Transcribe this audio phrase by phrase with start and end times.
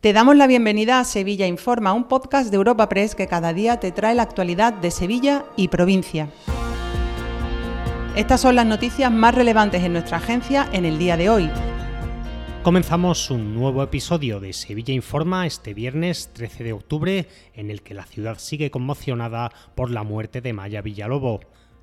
[0.00, 3.80] Te damos la bienvenida a Sevilla Informa, un podcast de Europa Press que cada día
[3.80, 6.30] te trae la actualidad de Sevilla y provincia.
[8.16, 11.50] Estas son las noticias más relevantes en nuestra agencia en el día de hoy.
[12.62, 17.92] Comenzamos un nuevo episodio de Sevilla Informa este viernes 13 de octubre, en el que
[17.92, 21.40] la ciudad sigue conmocionada por la muerte de Maya Villalobo.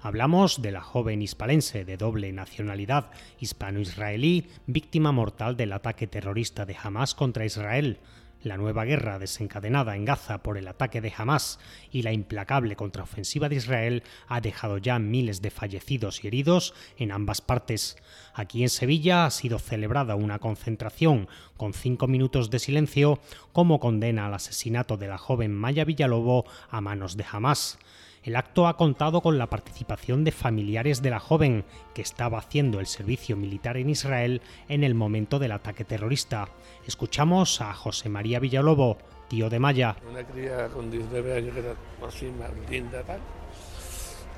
[0.07, 3.11] Hablamos de la joven hispalense de doble nacionalidad
[3.41, 7.99] hispano-israelí, víctima mortal del ataque terrorista de Hamas contra Israel.
[8.41, 11.59] La nueva guerra desencadenada en Gaza por el ataque de Hamas
[11.91, 17.11] y la implacable contraofensiva de Israel ha dejado ya miles de fallecidos y heridos en
[17.11, 17.97] ambas partes.
[18.33, 21.27] Aquí en Sevilla ha sido celebrada una concentración
[21.57, 23.19] con cinco minutos de silencio
[23.51, 27.77] como condena al asesinato de la joven Maya Villalobo a manos de Hamas.
[28.23, 31.63] El acto ha contado con la participación de familiares de la joven,
[31.93, 36.49] que estaba haciendo el servicio militar en Israel en el momento del ataque terrorista.
[36.85, 38.97] Escuchamos a José María Villalobo,
[39.29, 39.95] tío de Maya.
[40.09, 41.75] Una cría con 19 años que era
[42.05, 42.31] así,
[42.69, 43.19] linda, tal.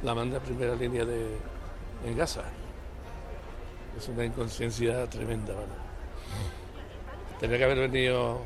[0.03, 1.37] La manda a primera línea de,
[2.05, 2.43] en Gaza.
[3.97, 5.67] Es una inconsciencia tremenda, ¿vale?
[7.39, 8.41] Tenía que haber venido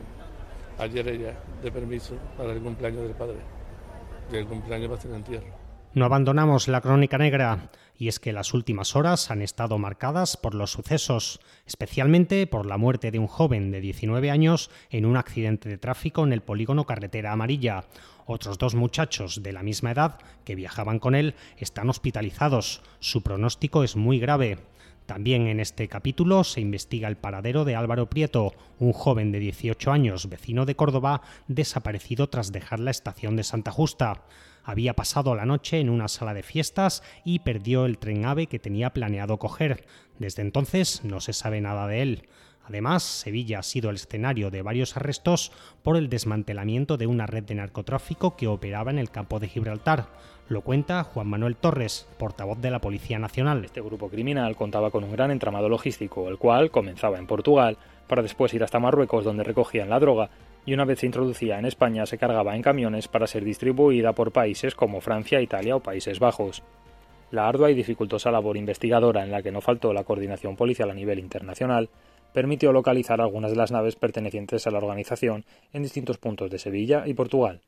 [0.78, 3.63] ayer ella de permiso para el cumpleaños del padre
[4.32, 5.64] del cumpleaños va a ser entierro.
[5.94, 10.56] No abandonamos la crónica negra, y es que las últimas horas han estado marcadas por
[10.56, 15.70] los sucesos, especialmente por la muerte de un joven de 19 años en un accidente
[15.70, 17.86] de tráfico en el polígono Carretera Amarilla.
[18.26, 22.82] Otros dos muchachos de la misma edad que viajaban con él están hospitalizados.
[23.00, 24.58] Su pronóstico es muy grave.
[25.06, 29.92] También en este capítulo se investiga el paradero de Álvaro Prieto, un joven de 18
[29.92, 34.24] años, vecino de Córdoba, desaparecido tras dejar la estación de Santa Justa.
[34.64, 38.60] Había pasado la noche en una sala de fiestas y perdió el tren AVE que
[38.60, 39.86] tenía planeado coger.
[40.20, 42.30] Desde entonces no se sabe nada de él.
[42.66, 45.52] Además, Sevilla ha sido el escenario de varios arrestos
[45.84, 50.08] por el desmantelamiento de una red de narcotráfico que operaba en el campo de Gibraltar.
[50.48, 53.66] Lo cuenta Juan Manuel Torres, portavoz de la Policía Nacional.
[53.66, 58.22] Este grupo criminal contaba con un gran entramado logístico, el cual comenzaba en Portugal, para
[58.22, 60.30] después ir hasta Marruecos donde recogían la droga
[60.66, 64.32] y una vez se introducía en España se cargaba en camiones para ser distribuida por
[64.32, 66.64] países como Francia, Italia o Países Bajos.
[67.32, 70.94] La ardua y dificultosa labor investigadora en la que no faltó la coordinación policial a
[70.94, 71.90] nivel internacional
[72.34, 77.04] permitió localizar algunas de las naves pertenecientes a la organización en distintos puntos de Sevilla
[77.06, 77.62] y Portugal.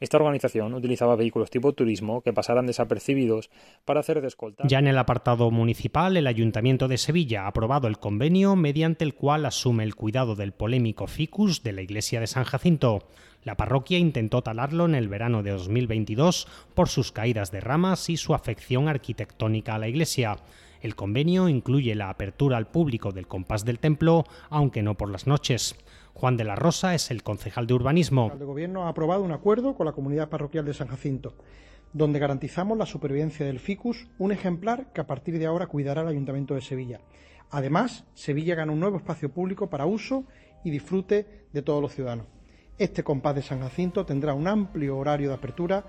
[0.00, 3.50] Esta organización utilizaba vehículos tipo turismo que pasaran desapercibidos
[3.84, 4.64] para hacer de escolta.
[4.66, 9.14] Ya en el apartado municipal, el Ayuntamiento de Sevilla ha aprobado el convenio mediante el
[9.14, 13.08] cual asume el cuidado del polémico ficus de la iglesia de San Jacinto.
[13.42, 18.16] La parroquia intentó talarlo en el verano de 2022 por sus caídas de ramas y
[18.16, 20.36] su afección arquitectónica a la iglesia.
[20.80, 25.26] El convenio incluye la apertura al público del compás del templo, aunque no por las
[25.26, 25.76] noches.
[26.18, 28.32] Juan de la Rosa es el concejal de urbanismo.
[28.32, 31.34] El gobierno ha aprobado un acuerdo con la comunidad parroquial de San Jacinto,
[31.92, 36.08] donde garantizamos la supervivencia del ficus, un ejemplar que a partir de ahora cuidará el
[36.08, 37.00] Ayuntamiento de Sevilla.
[37.50, 40.24] Además, Sevilla gana un nuevo espacio público para uso
[40.64, 42.26] y disfrute de todos los ciudadanos.
[42.78, 45.84] Este compás de San Jacinto tendrá un amplio horario de apertura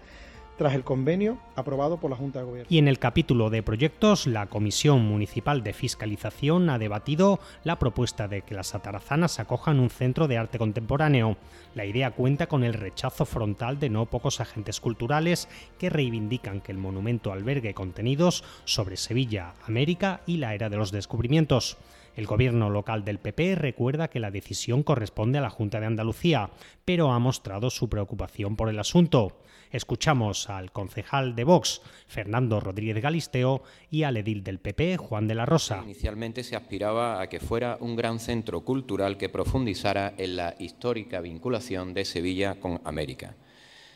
[0.59, 2.67] tras el convenio aprobado por la Junta de Gobierno.
[2.69, 8.27] Y en el capítulo de proyectos, la Comisión Municipal de Fiscalización ha debatido la propuesta
[8.27, 11.37] de que las atarazanas acojan un centro de arte contemporáneo.
[11.75, 15.47] La idea cuenta con el rechazo frontal de no pocos agentes culturales
[15.77, 20.91] que reivindican que el monumento albergue contenidos sobre Sevilla, América y la era de los
[20.91, 21.77] descubrimientos.
[22.19, 26.49] El gobierno local del PP recuerda que la decisión corresponde a la Junta de Andalucía,
[26.83, 29.39] pero ha mostrado su preocupación por el asunto.
[29.71, 35.35] Escuchamos al concejal de Vox, Fernando Rodríguez Galisteo, y al edil del PP, Juan de
[35.35, 35.79] la Rosa.
[35.81, 41.21] Inicialmente se aspiraba a que fuera un gran centro cultural que profundizara en la histórica
[41.21, 43.37] vinculación de Sevilla con América.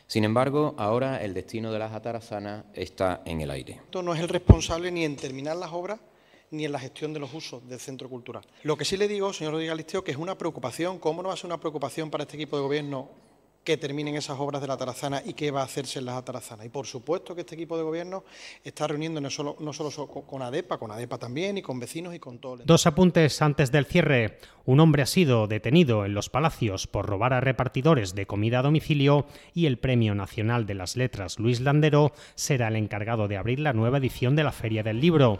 [0.08, 3.82] Sin embargo, ahora el destino de las atarazanas está en el aire.
[3.84, 6.00] Esto no es el responsable ni en terminar las obras
[6.54, 8.44] ni en la gestión de los usos del centro cultural.
[8.64, 11.34] Lo que sí le digo, señor Rodríguez Galisteo, que es una preocupación, ¿cómo no va
[11.34, 13.10] a ser una preocupación para este equipo de gobierno
[13.64, 16.66] que terminen esas obras de la Tarazana y qué va a hacerse en las Atarazanas.
[16.66, 18.24] Y por supuesto que este equipo de gobierno
[18.64, 22.20] está reuniendo no solo, no solo con ADEPA, con ADEPA también y con vecinos y
[22.20, 24.40] con todo el Dos apuntes antes del cierre.
[24.66, 28.64] Un hombre ha sido detenido en los Palacios por robar a repartidores de comida a
[28.64, 33.60] domicilio y el Premio Nacional de las Letras Luis Landero será el encargado de abrir
[33.60, 35.40] la nueva edición de la Feria del Libro.